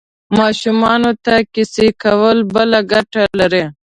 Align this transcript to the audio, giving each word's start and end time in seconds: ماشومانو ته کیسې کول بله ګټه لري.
ماشومانو 0.37 1.11
ته 1.25 1.35
کیسې 1.53 1.87
کول 2.03 2.37
بله 2.53 2.79
ګټه 2.91 3.23
لري. 3.39 3.63